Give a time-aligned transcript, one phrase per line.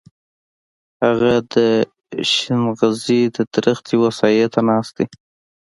[1.03, 1.55] هغه د
[2.33, 5.05] شينغزي د درختې و سايه ته ناست دی.